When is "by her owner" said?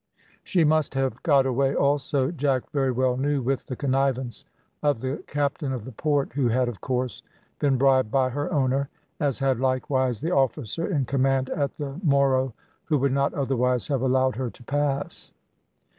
8.09-8.89